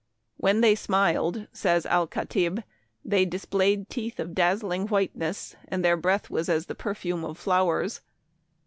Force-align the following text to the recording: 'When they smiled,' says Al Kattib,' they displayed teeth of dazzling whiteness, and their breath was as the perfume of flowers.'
'When 0.37 0.61
they 0.61 0.73
smiled,' 0.73 1.45
says 1.53 1.85
Al 1.85 2.07
Kattib,' 2.07 2.63
they 3.05 3.23
displayed 3.23 3.87
teeth 3.87 4.19
of 4.19 4.33
dazzling 4.33 4.87
whiteness, 4.87 5.55
and 5.67 5.85
their 5.85 5.95
breath 5.95 6.27
was 6.27 6.49
as 6.49 6.65
the 6.65 6.73
perfume 6.73 7.23
of 7.23 7.37
flowers.' 7.37 8.01